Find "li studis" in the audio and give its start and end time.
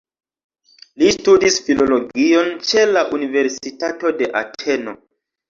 1.01-1.57